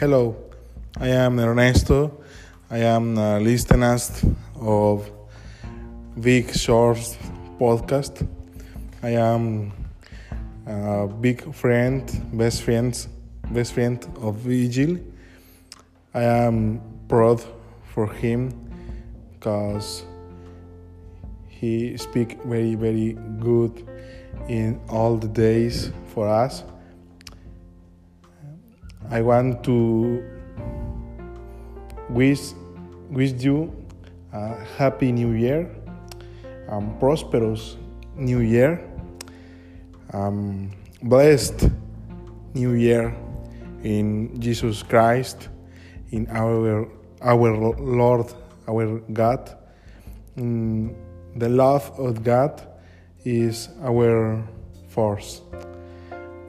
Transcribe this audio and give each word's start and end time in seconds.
Hello, 0.00 0.34
I 0.98 1.06
am 1.06 1.38
Ernesto. 1.38 2.20
I 2.68 2.78
am 2.78 3.16
a 3.16 3.38
listener 3.38 3.96
of 4.60 5.08
Big 6.20 6.52
Shorts 6.52 7.16
podcast. 7.60 8.26
I 9.04 9.10
am 9.10 9.72
a 10.66 11.06
big 11.06 11.54
friend, 11.54 12.02
best 12.32 12.62
friends, 12.64 13.06
best 13.52 13.74
friend 13.74 14.04
of 14.20 14.34
Vigil. 14.34 14.98
I 16.12 16.24
am 16.24 16.80
proud 17.06 17.40
for 17.94 18.12
him 18.12 18.50
because 19.34 20.04
he 21.46 21.96
speak 21.96 22.42
very 22.42 22.74
very 22.74 23.12
good 23.38 23.88
in 24.48 24.80
all 24.88 25.16
the 25.16 25.28
days 25.28 25.92
for 26.12 26.28
us. 26.28 26.64
I 29.10 29.22
want 29.22 29.62
to 29.64 30.24
wish 32.08 32.52
wish 33.10 33.32
you 33.32 33.72
a 34.32 34.54
happy 34.76 35.12
new 35.12 35.32
year, 35.32 35.70
um, 36.68 36.96
prosperous 36.98 37.76
new 38.16 38.40
year, 38.40 38.80
um, 40.12 40.70
blessed 41.02 41.68
new 42.54 42.72
year 42.72 43.14
in 43.82 44.40
Jesus 44.40 44.82
Christ, 44.82 45.48
in 46.10 46.26
our 46.30 46.88
our 47.20 47.56
Lord, 47.78 48.32
our 48.66 48.98
God. 49.12 49.56
Mm, 50.36 50.94
the 51.36 51.48
love 51.48 51.92
of 51.98 52.24
God 52.24 52.62
is 53.24 53.68
our 53.82 54.42
force. 54.88 55.40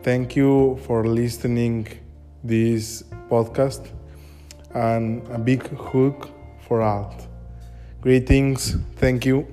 Thank 0.03 0.35
you 0.35 0.77
for 0.85 1.05
listening 1.05 2.04
this 2.45 3.03
podcast 3.29 3.89
and 4.73 5.27
a 5.29 5.39
big 5.39 5.67
hug 5.75 6.29
for 6.67 6.81
all. 6.81 7.15
Greetings. 8.01 8.77
Thank 8.97 9.25
you. 9.25 9.47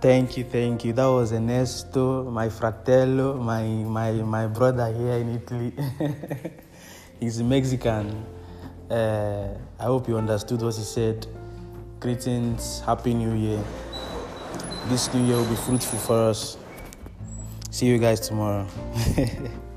Thank 0.00 0.36
you, 0.36 0.44
thank 0.44 0.84
you. 0.84 0.92
That 0.92 1.06
was 1.06 1.32
Ernesto, 1.32 2.24
my 2.30 2.48
fratello, 2.48 3.34
my 3.34 3.62
my 3.62 4.12
my 4.12 4.46
brother 4.46 4.92
here 4.92 5.14
in 5.14 5.36
Italy. 5.36 5.72
He's 7.20 7.40
Mexican. 7.42 8.26
Uh, 8.90 9.54
I 9.78 9.84
hope 9.84 10.08
you 10.08 10.16
understood 10.16 10.60
what 10.60 10.74
he 10.74 10.82
said. 10.82 11.26
Greetings, 12.00 12.80
happy 12.80 13.14
new 13.14 13.34
year. 13.34 13.62
This 14.88 15.12
new 15.14 15.24
year 15.24 15.36
will 15.36 15.48
be 15.48 15.54
fruitful 15.54 16.00
for 16.00 16.30
us. 16.30 16.58
See 17.70 17.86
you 17.86 17.98
guys 17.98 18.20
tomorrow. 18.20 18.66